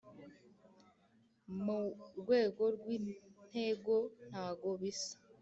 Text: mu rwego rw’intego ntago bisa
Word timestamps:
mu 1.63 1.79
rwego 2.21 2.63
rw’intego 2.75 3.95
ntago 4.29 4.69
bisa 4.81 5.13